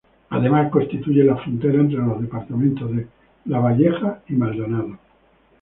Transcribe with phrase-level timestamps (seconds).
[0.31, 3.07] Además constituye la frontera entre los departamentos de
[3.45, 4.97] Lavalleja y Maldonado.